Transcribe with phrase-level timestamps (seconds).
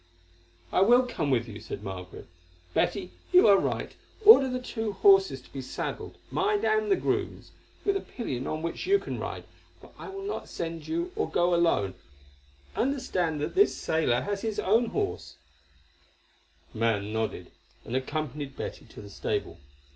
[0.71, 2.25] "I will come with you," said Margaret.
[2.73, 7.51] "Betty, you are right; order the two horses to be saddled, mine and the groom's,
[7.85, 9.43] with a pillion on which you can ride,
[9.79, 11.93] for I will not send you or go alone,
[12.75, 15.35] understand that this sailor has his own horse."
[16.73, 17.51] The man nodded,
[17.85, 19.59] and accompanied Betty to the stable.